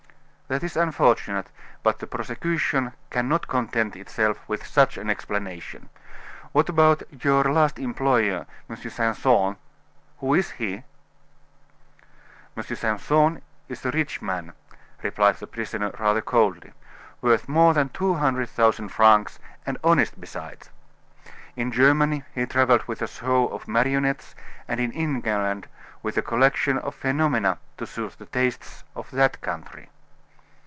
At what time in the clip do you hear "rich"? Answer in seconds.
13.91-14.21